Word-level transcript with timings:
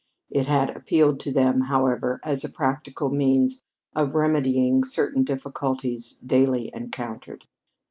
It 0.31 0.47
had 0.47 0.75
appealed 0.75 1.19
to 1.19 1.31
them, 1.31 1.61
however, 1.65 2.19
as 2.23 2.43
a 2.43 2.49
practical 2.49 3.09
means 3.11 3.61
of 3.95 4.15
remedying 4.15 4.83
certain 4.83 5.21
difficulties 5.23 6.13
daily 6.25 6.71
encountered. 6.73 7.45